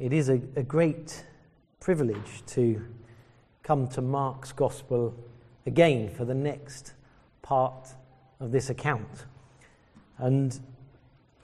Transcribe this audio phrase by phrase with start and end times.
[0.00, 1.24] It is a, a great
[1.78, 2.84] privilege to
[3.62, 5.14] come to Mark's Gospel
[5.66, 6.94] again for the next
[7.42, 7.90] part
[8.40, 9.26] of this account.
[10.18, 10.58] And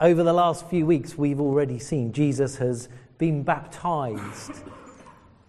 [0.01, 4.51] over the last few weeks, we've already seen Jesus has been baptized.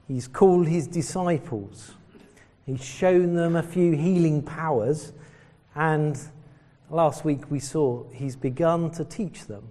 [0.06, 1.94] He's called his disciples.
[2.66, 5.12] He's shown them a few healing powers.
[5.74, 6.16] And
[6.88, 9.64] last week we saw he's begun to teach them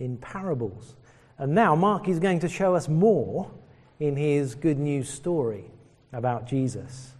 [0.00, 0.96] in parables.
[1.38, 3.50] And now Mark is going to show us more
[3.98, 5.64] in his good news story
[6.12, 7.12] about Jesus.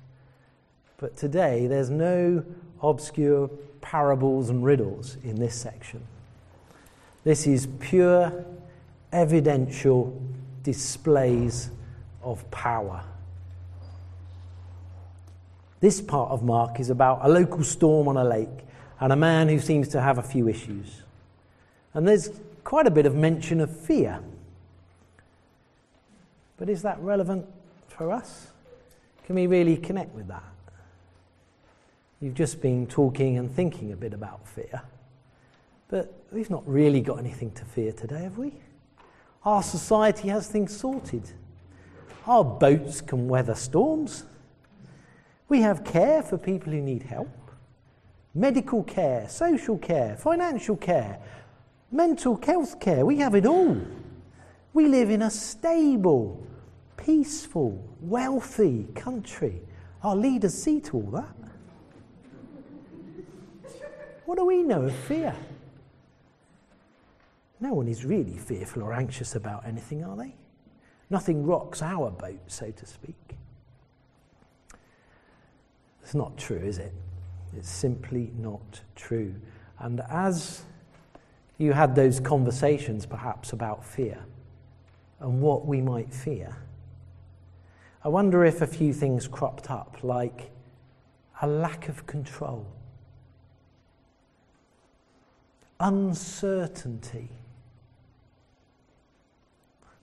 [0.99, 2.45] But today there's no
[2.81, 3.49] obscure
[3.81, 6.03] parables and riddles in this section.
[7.25, 8.45] This is pure,
[9.13, 10.21] evidential
[10.63, 11.71] displays
[12.23, 13.03] of power.
[15.81, 18.49] This part of Mark is about a local storm on a lake
[19.01, 21.03] and a man who seems to have a few issues.
[21.95, 22.31] And there's
[22.65, 24.21] quite a bit of mention of fear.
[26.57, 27.47] But is that relevant
[27.89, 28.49] for us?
[29.27, 30.43] Can we really connect with that?
[32.21, 34.83] You've just been talking and thinking a bit about fear.
[35.89, 38.55] But we've not really got anything to fear today, have we?
[39.45, 41.31] Our society has things sorted.
[42.27, 44.25] Our boats can weather storms.
[45.49, 47.29] We have care for people who need help
[48.35, 51.19] medical care, social care, financial care,
[51.93, 53.05] mental health care.
[53.07, 53.77] We have it all.
[54.73, 56.45] We live in a stable,
[56.97, 59.61] peaceful, wealthy country.
[60.03, 61.35] Our leaders see to all that.
[64.25, 65.35] What do we know of fear?
[67.61, 70.35] No one is really fearful or anxious about anything, are they?
[71.11, 73.37] Nothing rocks our boat, so to speak.
[76.03, 76.93] It's not true, is it?
[77.57, 79.35] It's simply not true.
[79.79, 80.65] And as
[81.63, 84.19] you had those conversations perhaps about fear
[85.21, 86.57] and what we might fear,
[88.05, 90.51] I wonder if a few things cropped up, like
[91.41, 92.67] a lack of control,
[95.79, 97.29] uncertainty.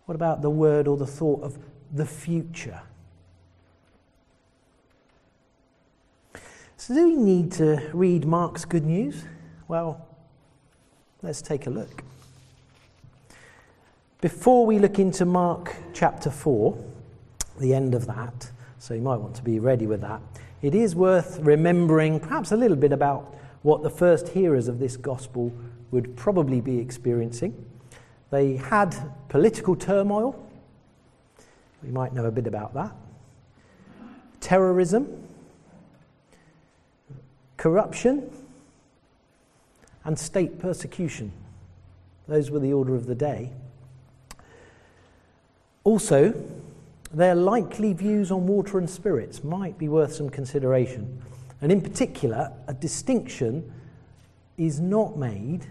[0.06, 1.60] What about the word or the thought of
[1.94, 2.82] the future?
[6.78, 9.26] So, do we need to read Mark's good news?
[9.68, 10.09] Well,
[11.22, 12.04] let's take a look.
[14.22, 16.78] Before we look into Mark chapter 4,
[17.60, 20.22] the end of that, so you might want to be ready with that,
[20.62, 24.98] it is worth remembering perhaps a little bit about what the first hearers of this
[24.98, 25.54] gospel
[25.92, 27.66] would probably be experiencing.
[28.30, 28.96] They had
[29.30, 30.46] political turmoil.
[31.84, 32.92] We might know a bit about that.
[34.40, 35.28] Terrorism,
[37.58, 38.30] corruption,
[40.10, 41.32] and state persecution.
[42.28, 43.52] Those were the order of the day.
[45.84, 46.34] Also,
[47.14, 51.22] their likely views on water and spirits might be worth some consideration.
[51.62, 53.72] And in particular, a distinction
[54.58, 55.68] is not made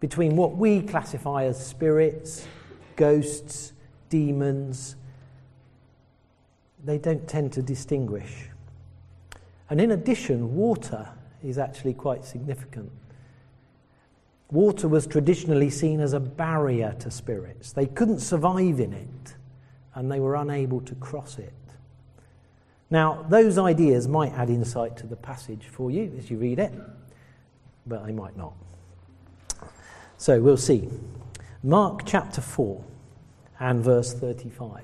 [0.00, 2.48] between what we classify as spirits,
[2.96, 3.74] ghosts,
[4.08, 4.96] demons.
[6.82, 8.48] They don't tend to distinguish.
[9.68, 11.10] And in addition, water
[11.44, 12.90] is actually quite significant.
[14.50, 17.72] Water was traditionally seen as a barrier to spirits.
[17.72, 19.34] They couldn't survive in it,
[19.94, 21.52] and they were unable to cross it.
[22.90, 26.72] Now, those ideas might add insight to the passage for you as you read it,
[27.86, 28.54] but they might not.
[30.16, 30.88] So we'll see.
[31.62, 32.82] Mark chapter 4
[33.60, 34.82] and verse 35.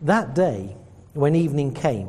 [0.00, 0.76] That day,
[1.12, 2.08] when evening came,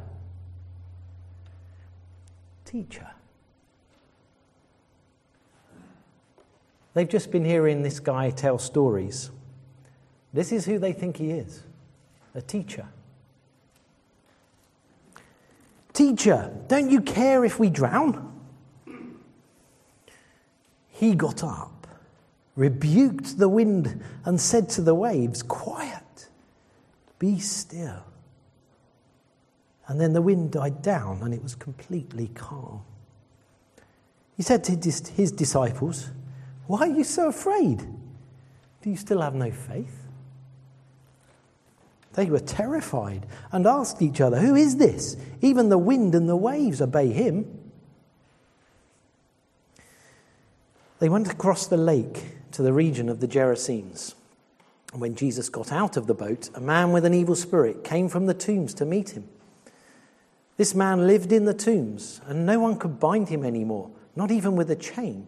[2.71, 3.07] teacher.
[6.93, 9.29] They've just been hearing this guy tell stories.
[10.33, 11.63] This is who they think he is
[12.33, 12.87] a teacher.
[15.91, 18.31] Teacher, don't you care if we drown?
[20.87, 21.87] He got up,
[22.55, 26.29] rebuked the wind, and said to the waves, Quiet
[27.19, 28.05] be still.
[29.91, 32.81] And then the wind died down and it was completely calm.
[34.37, 36.11] He said to his disciples,
[36.65, 37.79] Why are you so afraid?
[38.81, 40.07] Do you still have no faith?
[42.13, 45.17] They were terrified and asked each other, Who is this?
[45.41, 47.45] Even the wind and the waves obey him.
[50.99, 54.15] They went across the lake to the region of the Gerasenes.
[54.93, 58.07] And when Jesus got out of the boat, a man with an evil spirit came
[58.07, 59.27] from the tombs to meet him.
[60.57, 64.55] This man lived in the tombs, and no one could bind him anymore, not even
[64.55, 65.27] with a chain.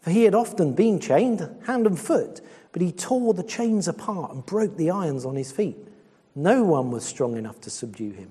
[0.00, 2.40] For he had often been chained, hand and foot,
[2.72, 5.76] but he tore the chains apart and broke the irons on his feet.
[6.34, 8.30] No one was strong enough to subdue him.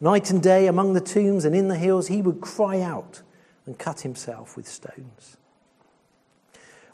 [0.00, 3.22] Night and day among the tombs and in the hills, he would cry out
[3.66, 5.36] and cut himself with stones.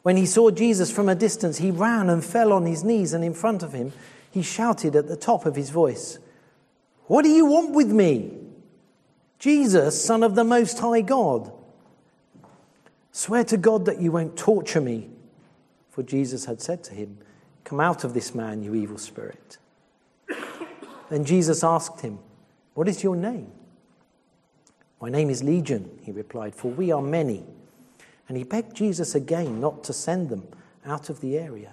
[0.02, 3.24] When he saw Jesus from a distance, he ran and fell on his knees, and
[3.24, 3.92] in front of him,
[4.30, 6.18] he shouted at the top of his voice,
[7.06, 8.32] What do you want with me?
[9.38, 11.52] Jesus, Son of the Most High God.
[13.12, 15.10] Swear to God that you won't torture me.
[15.90, 17.18] For Jesus had said to him,
[17.64, 19.58] Come out of this man, you evil spirit.
[21.08, 22.18] Then Jesus asked him,
[22.74, 23.50] What is your name?
[25.00, 27.44] My name is Legion, he replied, for we are many
[28.28, 30.46] and he begged Jesus again not to send them
[30.84, 31.72] out of the area.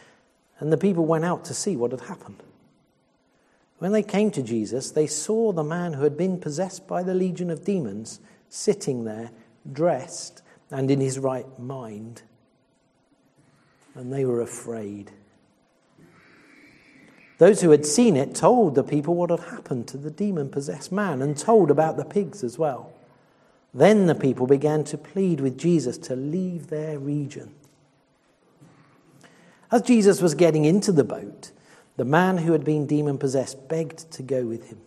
[0.61, 2.41] and the people went out to see what had happened.
[3.79, 7.15] When they came to Jesus, they saw the man who had been possessed by the
[7.15, 9.31] legion of demons sitting there,
[9.73, 12.21] dressed and in his right mind.
[13.95, 15.11] And they were afraid.
[17.39, 20.91] Those who had seen it told the people what had happened to the demon possessed
[20.91, 22.93] man and told about the pigs as well.
[23.73, 27.55] Then the people began to plead with Jesus to leave their region.
[29.71, 31.51] As Jesus was getting into the boat,
[31.95, 34.79] the man who had been demon possessed begged to go with him.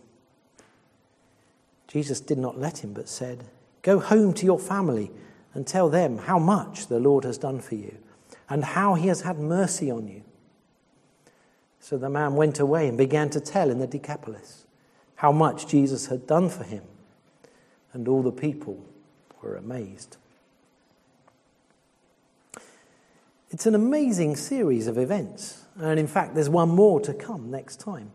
[1.87, 3.45] Jesus did not let him, but said,
[3.81, 5.11] Go home to your family
[5.53, 7.97] and tell them how much the Lord has done for you
[8.49, 10.23] and how he has had mercy on you.
[11.79, 14.65] So the man went away and began to tell in the Decapolis
[15.15, 16.83] how much Jesus had done for him
[17.93, 18.83] and all the people
[19.41, 20.17] were amazed.
[23.55, 27.79] It's an amazing series of events, and in fact, there's one more to come next
[27.79, 28.11] time.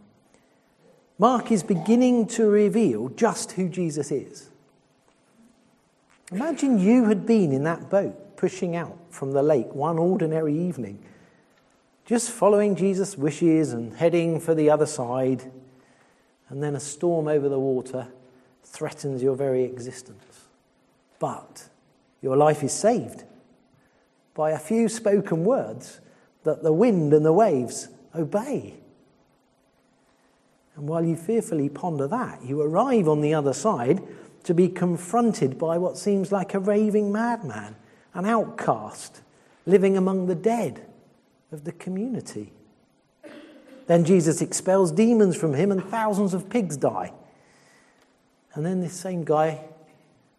[1.19, 4.51] Mark is beginning to reveal just who Jesus is.
[6.31, 11.03] Imagine you had been in that boat pushing out from the lake one ordinary evening,
[12.05, 15.51] just following Jesus' wishes and heading for the other side,
[16.51, 18.09] and then a storm over the water
[18.63, 20.49] threatens your very existence.
[21.19, 21.71] But
[22.21, 23.25] your life is saved
[24.35, 26.01] by a few spoken words
[26.45, 28.75] that the wind and the waves obey.
[30.77, 34.03] And while you fearfully ponder that, you arrive on the other side
[34.45, 37.77] to be confronted by what seems like a raving madman,
[38.15, 39.21] an outcast
[39.67, 40.87] living among the dead
[41.53, 42.53] of the community.
[43.87, 47.13] Then Jesus expels demons from him, and thousands of pigs die.
[48.55, 49.61] And then this same guy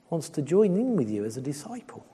[0.09, 2.05] wants to join in with you as a disciple.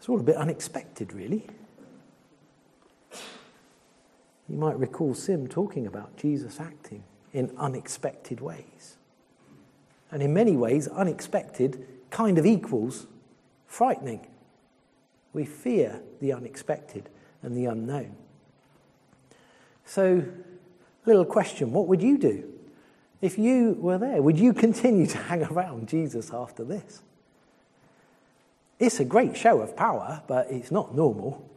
[0.00, 1.46] It's all a bit unexpected, really.
[4.48, 7.04] You might recall Sim talking about Jesus acting
[7.34, 8.96] in unexpected ways.
[10.10, 13.08] And in many ways, unexpected kind of equals
[13.66, 14.26] frightening.
[15.34, 17.10] We fear the unexpected
[17.42, 18.16] and the unknown.
[19.84, 20.24] So,
[21.04, 22.50] little question what would you do
[23.20, 24.22] if you were there?
[24.22, 27.02] Would you continue to hang around Jesus after this?
[28.80, 31.48] It's a great show of power, but it's not normal.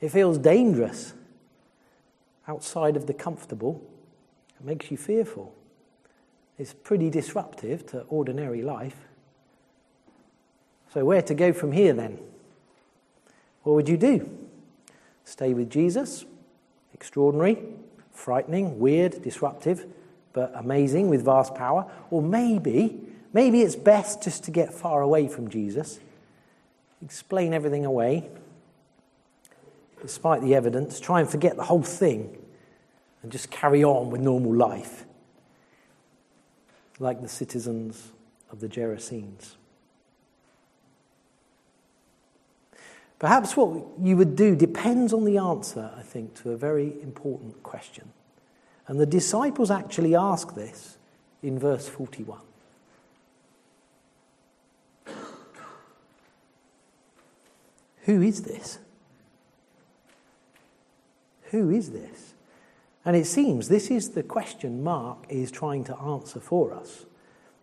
[0.00, 1.14] It feels dangerous
[2.46, 3.82] outside of the comfortable.
[4.60, 5.52] It makes you fearful.
[6.56, 8.96] It's pretty disruptive to ordinary life.
[10.94, 12.18] So, where to go from here then?
[13.64, 14.30] What would you do?
[15.24, 16.24] Stay with Jesus?
[16.98, 17.58] extraordinary,
[18.10, 19.86] frightening, weird, disruptive,
[20.32, 21.86] but amazing with vast power.
[22.10, 23.00] Or maybe,
[23.32, 26.00] maybe it's best just to get far away from Jesus,
[27.02, 28.28] explain everything away,
[30.02, 32.38] despite the evidence, try and forget the whole thing,
[33.22, 35.04] and just carry on with normal life.
[36.98, 38.12] like the citizens
[38.50, 39.54] of the Gerasenes.
[43.18, 47.62] Perhaps what you would do depends on the answer, I think, to a very important
[47.62, 48.12] question.
[48.86, 50.98] And the disciples actually ask this
[51.42, 52.40] in verse 41.
[58.08, 58.78] Who is this?
[61.50, 62.32] Who is this?
[63.04, 67.04] And it seems this is the question Mark is trying to answer for us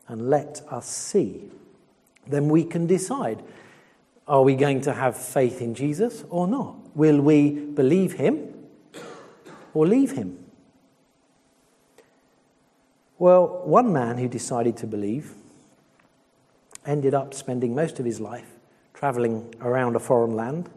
[0.08, 1.50] and let us see.
[2.28, 3.42] Then we can decide
[4.28, 6.76] are we going to have faith in Jesus or not?
[6.96, 8.54] Will we believe him
[9.74, 10.38] or leave him?
[13.18, 15.34] Well, one man who decided to believe
[16.86, 18.52] ended up spending most of his life
[18.96, 20.70] traveling around a foreign land,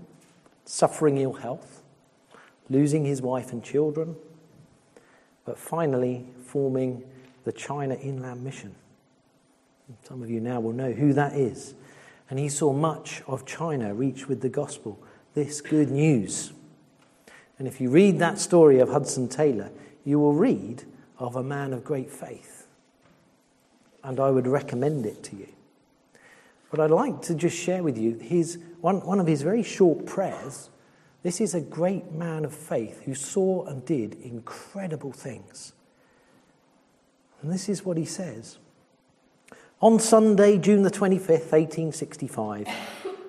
[0.67, 1.83] suffering ill health,
[2.69, 4.15] losing his wife and children,
[5.47, 7.03] but finally forming
[7.45, 8.75] the China Inland Mission.
[10.03, 11.75] Some of you now will know who that is
[12.31, 14.99] and he saw much of China reach with the gospel,
[15.35, 16.53] this good news.
[17.59, 19.71] And if you read that story of Hudson Taylor,
[20.05, 20.85] you will read
[21.19, 22.67] of a man of great faith.
[24.05, 25.49] And I would recommend it to you.
[26.71, 30.07] But I'd like to just share with you his, one, one of his very short
[30.07, 30.71] prayers.
[31.23, 35.73] This is a great man of faith who saw and did incredible things.
[37.43, 38.59] And this is what he says.
[39.81, 42.69] On Sunday, June the 25th, 1865,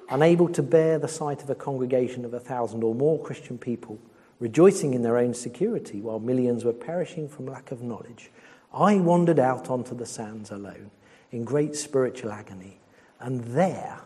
[0.10, 4.00] unable to bear the sight of a congregation of a thousand or more Christian people
[4.40, 8.32] rejoicing in their own security while millions were perishing from lack of knowledge,
[8.74, 10.92] I wandered out onto the sands alone
[11.32, 12.80] in great spiritual agony.
[13.20, 14.00] And there,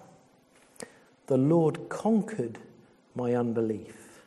[1.28, 2.58] the Lord conquered
[3.16, 4.22] my unbelief,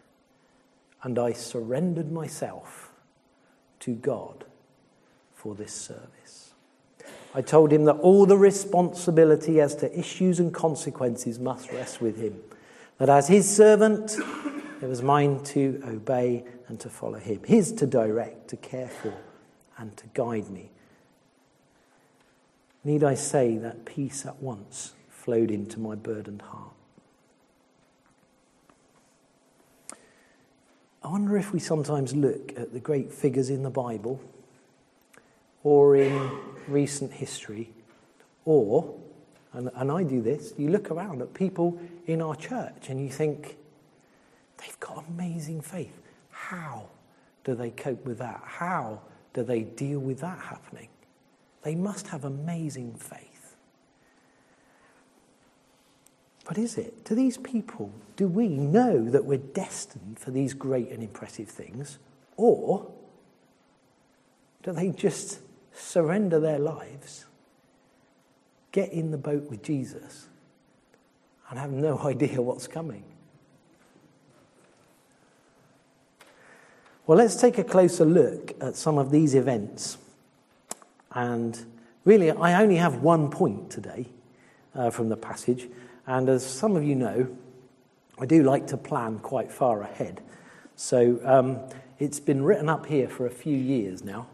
[1.03, 2.93] and I surrendered myself
[3.81, 4.45] to God
[5.35, 6.53] for this service.
[7.35, 12.17] I told him that all the responsibility as to issues and consequences must rest with
[12.17, 12.41] him.
[12.99, 14.17] That as his servant,
[14.81, 19.13] it was mine to obey and to follow him, his to direct, to care for,
[19.77, 20.71] and to guide me.
[22.87, 26.71] Need I say that peace at once flowed into my burdened heart?
[31.03, 34.21] I wonder if we sometimes look at the great figures in the Bible
[35.65, 36.31] or in
[36.69, 37.71] recent history,
[38.45, 38.95] or,
[39.53, 43.11] and, and I do this, you look around at people in our church and you
[43.11, 43.57] think,
[44.59, 46.01] they've got amazing faith.
[46.31, 46.85] How
[47.43, 48.43] do they cope with that?
[48.45, 49.01] How
[49.35, 50.87] do they deal with that happening?
[51.67, 53.57] They must have amazing faith.
[56.45, 57.05] But is it?
[57.07, 61.99] To these people, do we know that we're destined for these great and impressive things?
[62.37, 62.89] Or
[64.63, 65.41] do they just
[65.75, 67.27] surrender their lives,
[68.71, 70.29] get in the boat with Jesus,
[71.51, 73.03] and have no idea what's coming.
[77.09, 79.99] Well, let's take a closer look at some of these events.
[81.17, 81.59] And
[82.05, 84.07] really, I only have one point today
[84.75, 85.67] uh, from the passage.
[86.07, 87.35] And as some of you know,
[88.21, 90.21] I do like to plan quite far ahead.
[90.77, 91.61] So um,
[91.99, 94.27] it's been written up here for a few years now.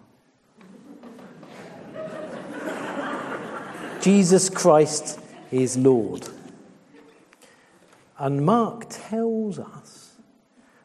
[4.00, 5.20] Jesus Christ
[5.52, 6.28] is Lord.
[8.18, 10.16] And Mark tells us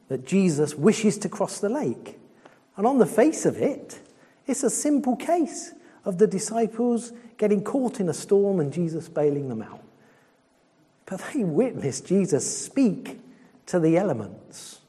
[0.09, 2.19] that Jesus wishes to cross the lake.
[2.75, 3.99] And on the face of it,
[4.45, 5.73] it's a simple case
[6.07, 9.83] of the disciples getting caught in a storm and Jesus bailing them out.
[11.05, 13.19] But they witness Jesus speak
[13.65, 14.79] to the elements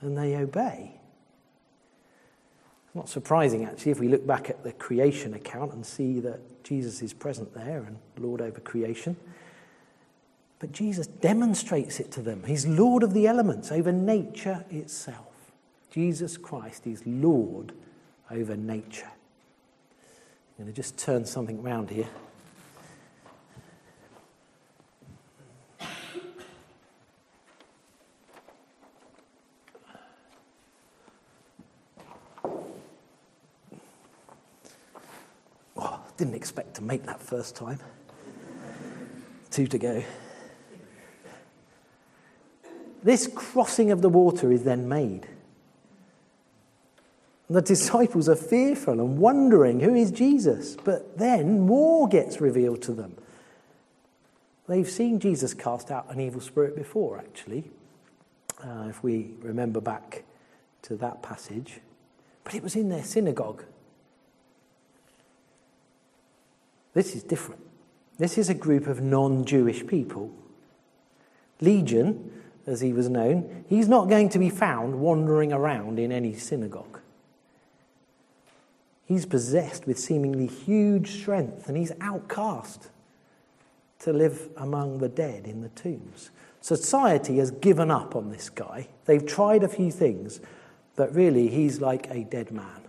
[0.00, 0.92] and they obey.
[2.94, 7.02] Not surprising, actually, if we look back at the creation account and see that Jesus
[7.02, 9.14] is present there and Lord over creation.
[10.58, 12.44] But Jesus demonstrates it to them.
[12.46, 15.52] He's Lord of the elements, over nature itself.
[15.90, 17.72] Jesus Christ is Lord
[18.30, 19.10] over nature.
[20.58, 22.08] I'm going to just turn something around here.
[35.76, 37.78] Oh, didn't expect to make that first time.
[39.50, 40.02] Two to go.
[43.02, 45.26] This crossing of the water is then made.
[47.56, 50.76] The disciples are fearful and wondering who is Jesus.
[50.76, 53.16] But then more gets revealed to them.
[54.68, 57.70] They've seen Jesus cast out an evil spirit before, actually,
[58.62, 60.24] uh, if we remember back
[60.82, 61.80] to that passage.
[62.44, 63.64] But it was in their synagogue.
[66.92, 67.62] This is different.
[68.18, 70.30] This is a group of non Jewish people.
[71.62, 72.32] Legion,
[72.66, 77.00] as he was known, he's not going to be found wandering around in any synagogue.
[79.06, 82.90] He's possessed with seemingly huge strength and he's outcast
[84.00, 86.30] to live among the dead in the tombs.
[86.60, 88.88] Society has given up on this guy.
[89.04, 90.40] They've tried a few things,
[90.96, 92.82] but really he's like a dead man.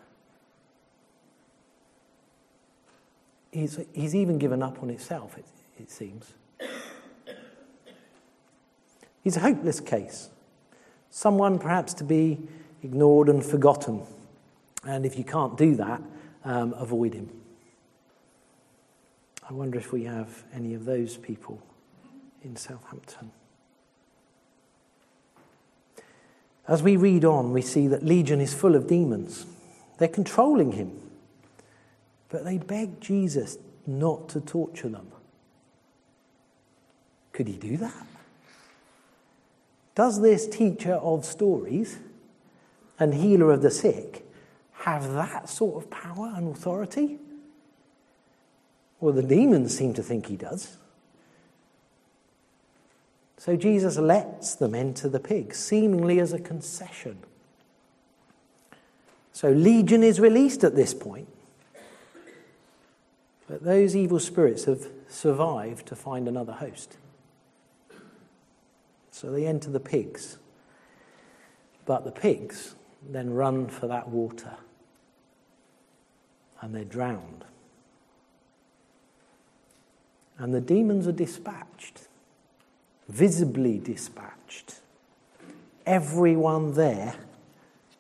[3.52, 5.46] He's, he's even given up on itself, it,
[5.80, 6.34] it seems.
[9.24, 10.30] He's a hopeless case.
[11.10, 12.40] Someone perhaps to be
[12.82, 14.04] ignored and forgotten.
[14.86, 16.02] And if you can't do that,
[16.44, 17.30] um, avoid him.
[19.50, 21.62] I wonder if we have any of those people
[22.44, 23.32] in Southampton.
[26.68, 29.46] As we read on, we see that Legion is full of demons.
[29.98, 31.00] They're controlling him.
[32.30, 35.08] But they beg Jesus not to torture them.
[37.32, 38.06] Could he do that?
[39.96, 42.00] Does this teacher of stories
[43.00, 44.27] and healer of the sick
[44.88, 47.18] have that sort of power and authority?
[49.02, 50.78] Well, the demons seem to think he does.
[53.38, 57.18] So Jesus lets them enter the pigs, seemingly as a concession.
[59.34, 61.28] So Legion is released at this point.
[63.50, 66.96] But those evil spirits have survived to find another host.
[69.12, 70.38] So they enter the pigs.
[71.86, 72.76] But the pigs
[73.08, 74.58] then run for that water
[76.62, 77.46] and they're drowned.
[80.38, 82.08] And the demons are dispatched,
[83.08, 84.76] visibly dispatched.
[85.86, 87.16] Everyone there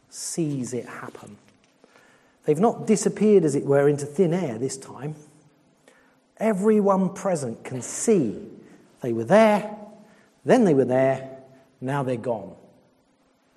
[0.10, 1.38] sees it happen.
[2.46, 5.16] They've not disappeared, as it were, into thin air this time.
[6.38, 8.48] Everyone present can see
[9.02, 9.76] they were there,
[10.46, 11.30] then they were there,
[11.82, 12.56] now they're gone.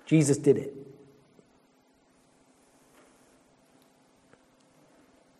[0.05, 0.80] Jesus did it.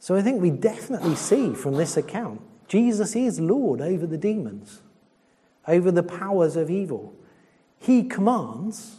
[0.02, 4.82] So I think we definitely see from this account Jesus is Lord over the demons,
[5.68, 7.14] over the powers of evil.
[7.78, 8.96] He commands,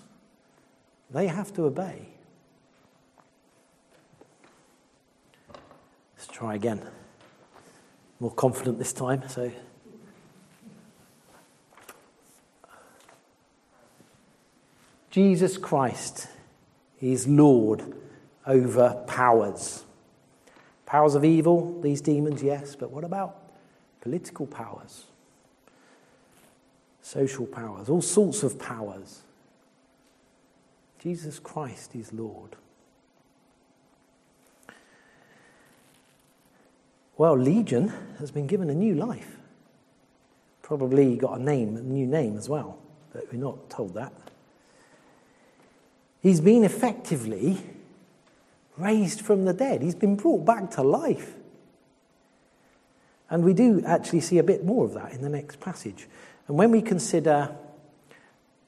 [1.10, 2.06] they have to obey.
[6.16, 6.82] Let's try again.
[8.20, 9.50] More confident this time, so.
[15.10, 16.28] Jesus Christ
[17.00, 17.82] is Lord
[18.46, 19.84] over powers.
[20.92, 23.50] Powers of evil, these demons, yes, but what about
[24.02, 25.04] political powers?
[27.00, 29.22] Social powers, all sorts of powers.
[31.02, 32.56] Jesus Christ is Lord.
[37.16, 39.38] Well, Legion has been given a new life.
[40.60, 42.76] Probably got a name, a new name as well,
[43.14, 44.12] but we're not told that.
[46.20, 47.62] He's been effectively
[48.76, 49.82] raised from the dead.
[49.82, 51.34] He's been brought back to life.
[53.30, 56.06] And we do actually see a bit more of that in the next passage.
[56.48, 57.54] And when we consider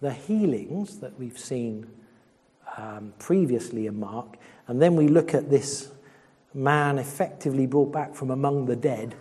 [0.01, 1.87] the healings that we've seen
[2.77, 4.37] um, previously in Mark,
[4.67, 5.91] and then we look at this
[6.55, 9.15] man effectively brought back from among the dead,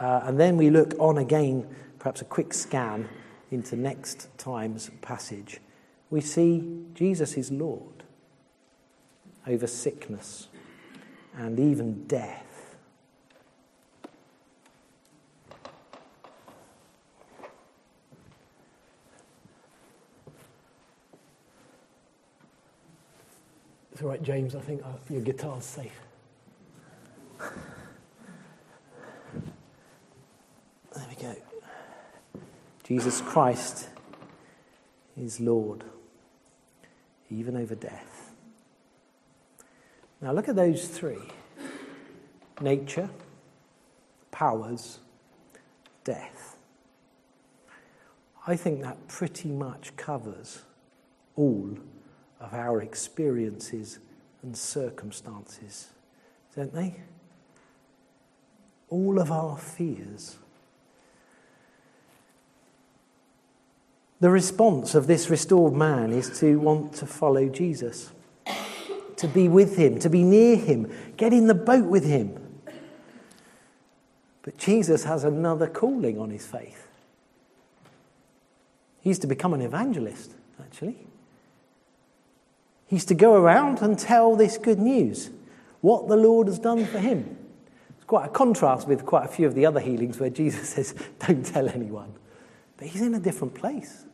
[0.00, 1.66] uh, and then we look on again,
[1.98, 3.08] perhaps a quick scan
[3.50, 5.60] into next time's passage,
[6.08, 7.99] we see Jesus is Lord
[9.46, 10.48] over sickness
[11.36, 12.76] and even death.
[23.92, 24.54] It's all right, James.
[24.54, 26.00] I think uh, your guitar's safe.
[30.94, 31.34] There we go.
[32.82, 33.88] Jesus Christ
[35.16, 35.84] is Lord,
[37.30, 38.19] even over death.
[40.20, 41.18] Now look at those three
[42.60, 43.08] nature,
[44.30, 44.98] powers,
[46.04, 46.56] death.
[48.46, 50.62] I think that pretty much covers
[51.36, 51.78] all
[52.38, 53.98] of our experiences
[54.42, 55.88] and circumstances,
[56.54, 56.96] don't they?
[58.88, 60.36] All of our fears.
[64.20, 68.10] The response of this restored man is to want to follow Jesus
[69.20, 72.36] to be with him, to be near him, get in the boat with him.
[74.42, 76.88] But Jesus has another calling on his faith.
[79.02, 80.96] He's to become an evangelist, actually.
[82.86, 85.30] He's to go around and tell this good news,
[85.82, 87.36] what the Lord has done for him.
[87.90, 90.94] It's quite a contrast with quite a few of the other healings where Jesus says,
[91.26, 92.14] Don't tell anyone.
[92.78, 94.06] But he's in a different place.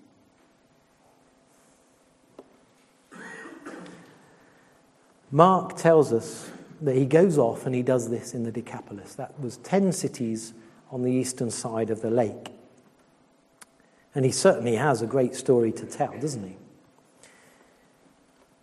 [5.31, 9.15] Mark tells us that he goes off and he does this in the Decapolis.
[9.15, 10.53] That was 10 cities
[10.91, 12.49] on the eastern side of the lake.
[14.15, 16.57] And he certainly has a great story to tell, doesn't he?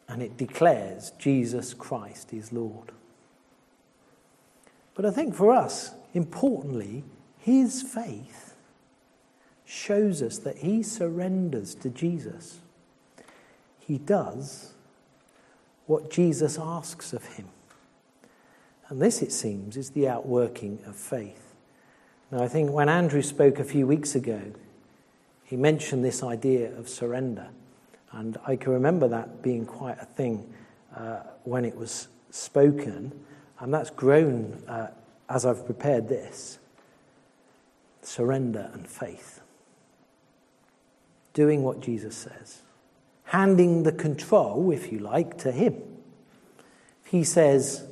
[0.08, 2.92] And it declares Jesus Christ is Lord.
[4.96, 7.04] But I think for us, importantly,
[7.40, 8.56] his faith
[9.66, 12.60] shows us that he surrenders to Jesus.
[13.80, 14.74] He does
[15.94, 17.48] what Jesus asks of him.
[18.90, 21.54] And this, it seems, is the outworking of faith.
[22.32, 24.42] Now, I think when Andrew spoke a few weeks ago,
[25.44, 27.48] he mentioned this idea of surrender.
[28.12, 30.52] And I can remember that being quite a thing
[30.98, 33.12] uh, when it was spoken.
[33.60, 34.88] And that's grown uh,
[35.30, 36.58] as I've prepared this
[38.02, 39.42] surrender and faith.
[41.36, 42.64] Doing what Jesus says,
[43.26, 45.82] handing the control, if you like, to Him.
[47.06, 47.88] If He says,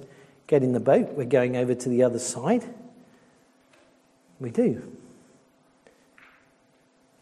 [0.48, 2.63] get in the boat, we're going over to the other side,
[4.39, 4.82] we do.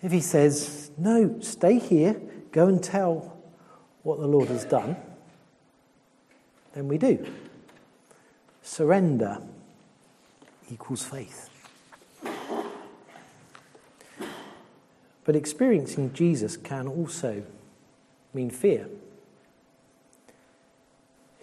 [0.01, 2.19] If He says, no, stay here,
[2.51, 3.37] go and tell
[4.03, 4.95] what the Lord has done,
[6.73, 7.25] then we do.
[8.61, 9.41] Surrender
[10.71, 11.49] equals faith.
[15.25, 17.43] But experiencing Jesus can also
[18.33, 18.87] mean fear.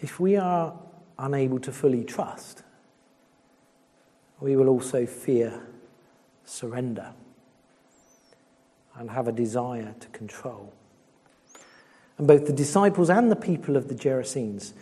[0.00, 0.74] If we are
[1.18, 2.62] unable to fully trust,
[4.40, 5.62] we will also fear
[6.44, 7.12] surrender
[8.94, 10.72] and have a desire to control.
[12.18, 14.72] And both the disciples and the people of the Gerasenes,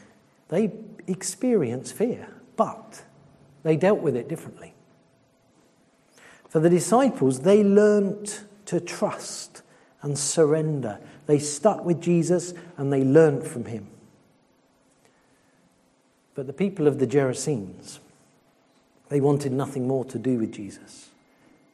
[0.48, 0.72] they
[1.06, 3.02] experience fear, but
[3.62, 4.74] they dealt with it differently.
[6.48, 9.62] For the disciples, they learnt to trust
[10.04, 11.00] and surrender.
[11.26, 13.88] They stuck with Jesus and they learnt from him.
[16.36, 17.98] But the people of the Gerasenes,
[19.08, 21.10] they wanted nothing more to do with Jesus.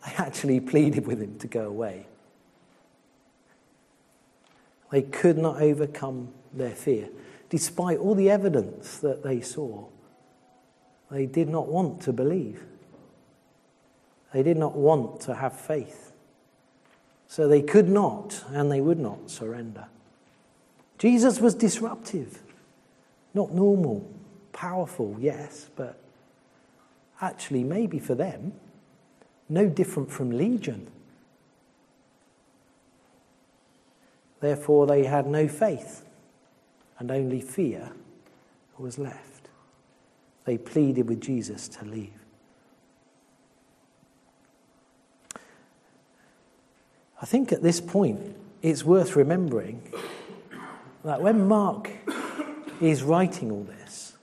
[0.07, 2.07] They actually pleaded with him to go away.
[4.91, 7.11] They could not overcome their fear,
[7.51, 9.87] despite all the evidence that they saw
[11.11, 12.63] they did not want to believe.
[14.33, 16.10] They did not want to have faith.
[17.31, 19.87] So they could not and they would not surrender.
[20.99, 22.43] Jesus was disruptive,
[23.35, 24.05] not normal,
[24.53, 25.97] powerful, yes, but
[27.21, 28.53] actually, maybe for them,
[29.49, 30.89] no different from Legion.
[34.41, 36.05] Therefore, they had no faith,
[36.99, 37.93] and only fear
[38.77, 39.31] was left
[40.45, 42.20] they pleaded with Jesus to leave.
[47.23, 49.83] I think at this point it's worth remembering
[51.05, 51.91] that when Mark
[52.81, 54.15] is writing all this,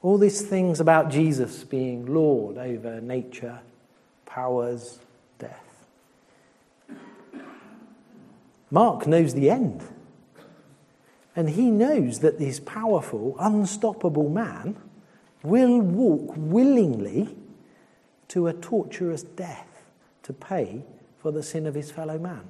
[0.00, 3.60] all these things about Jesus being Lord over nature,
[4.24, 5.00] powers,
[5.38, 5.86] death,
[8.70, 9.82] Mark knows the end.
[11.36, 14.76] And he knows that this powerful, unstoppable man
[15.42, 17.36] will walk willingly
[18.28, 19.84] to a torturous death
[20.22, 20.84] to pay
[21.22, 22.42] for the sin of his fellow man.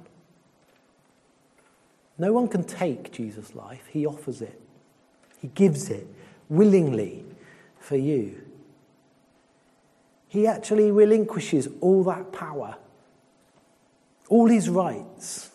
[2.17, 4.59] No one can take Jesus' life, he offers it,
[5.39, 6.07] he gives it
[6.49, 7.23] willingly
[7.79, 8.41] for you.
[10.27, 12.77] He actually relinquishes all that power,
[14.27, 15.51] all his rights,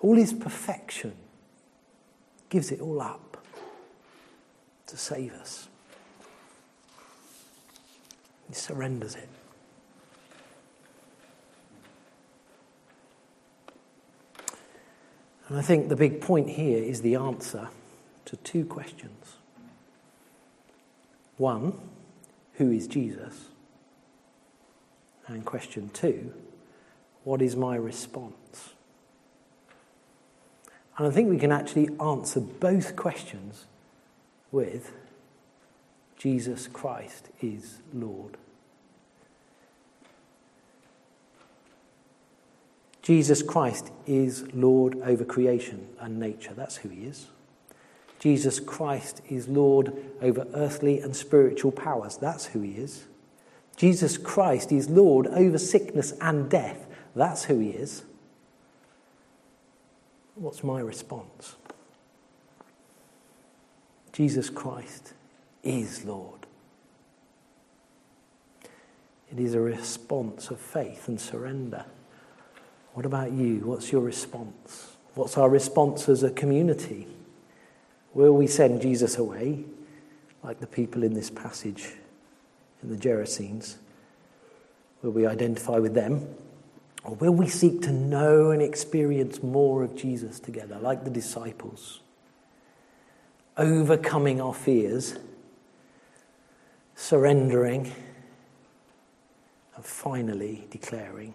[0.00, 1.14] all his perfection
[2.48, 3.44] gives it all up
[4.86, 5.68] to save us.
[8.48, 9.28] He surrenders it.
[15.52, 17.68] And I think the big point here is the answer
[18.24, 19.36] to two questions.
[21.36, 21.78] One,
[22.54, 23.50] who is Jesus?
[25.26, 26.32] And question two,
[27.24, 28.70] what is my response?
[30.96, 33.66] And I think we can actually answer both questions
[34.52, 34.92] with
[36.16, 38.38] Jesus Christ is Lord.
[43.02, 46.54] Jesus Christ is Lord over creation and nature.
[46.54, 47.26] That's who he is.
[48.20, 52.16] Jesus Christ is Lord over earthly and spiritual powers.
[52.16, 53.06] That's who he is.
[53.76, 56.86] Jesus Christ is Lord over sickness and death.
[57.16, 58.04] That's who he is.
[60.36, 61.56] What's my response?
[64.12, 65.14] Jesus Christ
[65.64, 66.46] is Lord.
[69.32, 71.86] It is a response of faith and surrender.
[72.94, 73.60] What about you?
[73.64, 74.96] What's your response?
[75.14, 77.06] What's our response as a community?
[78.14, 79.64] Will we send Jesus away,
[80.42, 81.92] like the people in this passage
[82.82, 83.76] in the Gerasenes?
[85.02, 86.26] Will we identify with them?
[87.04, 92.00] Or will we seek to know and experience more of Jesus together, like the disciples?
[93.56, 95.18] Overcoming our fears,
[96.94, 97.92] surrendering,
[99.74, 101.34] and finally declaring,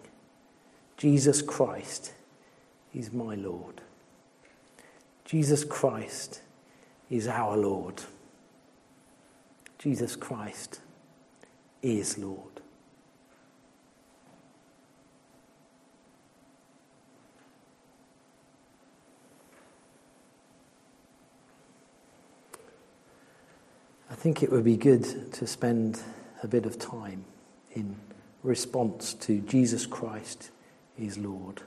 [0.98, 2.12] Jesus Christ
[2.92, 3.80] is my Lord.
[5.24, 6.42] Jesus Christ
[7.08, 8.02] is our Lord.
[9.78, 10.80] Jesus Christ
[11.82, 12.60] is Lord.
[24.10, 26.02] I think it would be good to spend
[26.42, 27.24] a bit of time
[27.72, 27.94] in
[28.42, 30.50] response to Jesus Christ
[30.98, 31.62] is Lord.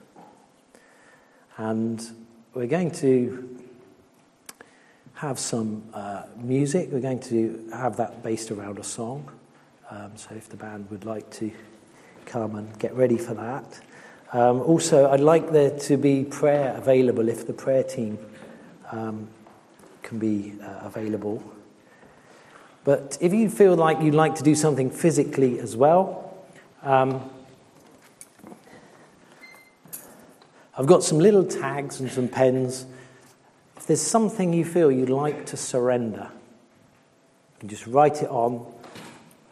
[1.56, 2.02] And
[2.54, 3.60] we're going to
[5.14, 6.88] have some uh, music.
[6.90, 9.30] We're going to have that based around a song.
[9.90, 11.50] Um, so if the band would like to
[12.26, 13.80] come and get ready for that.
[14.32, 18.18] Um, also, I'd like there to be prayer available if the prayer team
[18.90, 19.28] um,
[20.02, 21.42] can be uh, available.
[22.84, 26.36] But if you feel like you'd like to do something physically as well,
[26.82, 27.30] um,
[30.82, 32.86] I've got some little tags and some pens.
[33.76, 38.66] If there's something you feel you'd like to surrender, you can just write it on.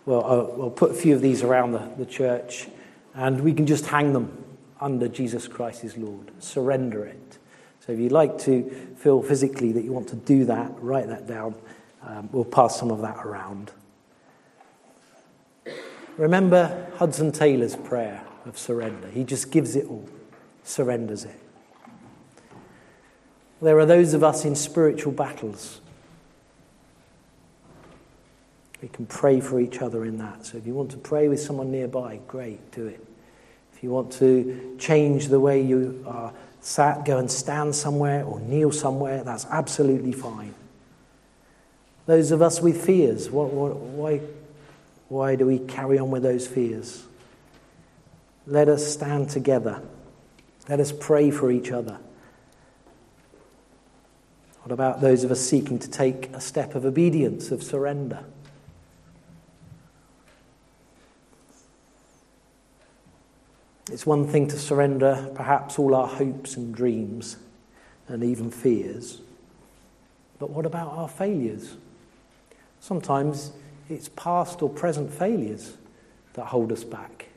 [0.06, 2.66] Well, uh, we'll put a few of these around the, the church,
[3.14, 4.44] and we can just hang them
[4.80, 6.32] under Jesus Christ as Lord.
[6.40, 7.38] Surrender it.
[7.86, 11.28] So if you'd like to feel physically that you want to do that, write that
[11.28, 11.54] down.
[12.02, 13.70] Um, we'll pass some of that around.
[16.16, 19.06] Remember Hudson Taylor's prayer of surrender.
[19.10, 20.08] He just gives it all,
[20.70, 21.40] surrenders it.
[23.60, 25.80] There are those of us in spiritual battles.
[28.80, 30.46] We can pray for each other in that.
[30.46, 33.04] So if you want to pray with someone nearby, great, do it.
[33.74, 38.40] If you want to change the way you are sat, go and stand somewhere or
[38.40, 40.54] kneel somewhere, that's absolutely fine.
[42.06, 44.20] Those of us with fears, what, what, why,
[45.08, 47.04] why do we carry on with those fears?
[48.46, 49.82] Let us stand together.
[50.68, 51.98] Let us pray for each other.
[54.62, 58.24] What about those of us seeking to take a step of obedience, of surrender?
[63.90, 67.36] It's one thing to surrender perhaps all our hopes and dreams
[68.06, 69.20] and even fears.
[70.38, 71.74] But what about our failures?
[72.78, 73.52] Sometimes
[73.88, 75.76] it's past or present failures
[76.34, 77.28] that hold us back.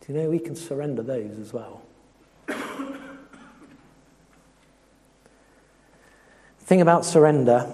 [0.00, 1.82] Do you know we can surrender those as well?
[6.64, 7.70] Thing about surrender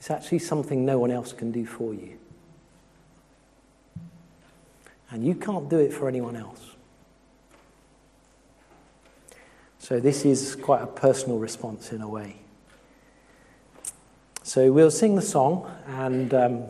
[0.00, 2.16] is actually something no one else can do for you.
[5.10, 6.70] And you can't do it for anyone else.
[9.78, 12.36] So, this is quite a personal response in a way.
[14.50, 16.64] So we'll sing the song, and um,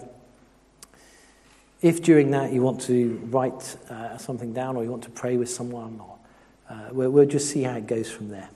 [1.81, 5.39] if during that you want to write uh, something down or you want to pray
[5.39, 6.19] with someone, or,
[6.69, 8.51] uh, we'll, we'll just see how it goes from there.